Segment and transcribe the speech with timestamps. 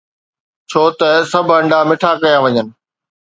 [0.69, 2.67] ڇو نه سڀ انڊا مٺا ڪيا وڃن؟